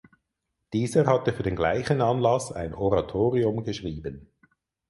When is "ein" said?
2.51-2.73